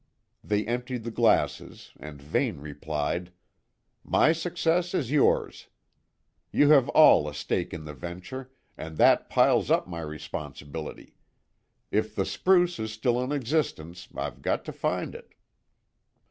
[0.43, 3.31] They emptied the glasses, and Vane replied:
[4.03, 5.67] "My success is yours.
[6.51, 11.17] You have all a stake in the venture, and that piles up my responsibility.
[11.91, 15.35] If the spruce is still in existence, I've got to find it."